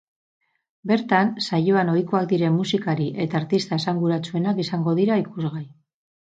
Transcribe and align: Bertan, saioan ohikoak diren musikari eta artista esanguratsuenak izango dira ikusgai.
Bertan, 0.91 1.27
saioan 1.47 1.91
ohikoak 1.95 2.25
diren 2.31 2.55
musikari 2.61 3.05
eta 3.27 3.39
artista 3.41 3.79
esanguratsuenak 3.83 4.63
izango 4.65 4.97
dira 5.03 5.21
ikusgai. 5.27 5.65